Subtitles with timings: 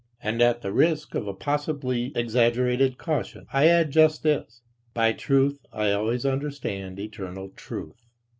[0.19, 4.63] And at the risk of a possibly exaggerated caution, I add just this:
[4.95, 8.07] by "truth" I always understand "eternal truth."